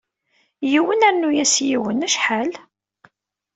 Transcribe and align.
Yiwen 0.71 1.01
rnu-as 1.13 1.55
yiwen, 1.67 2.05
acḥal? 2.07 2.51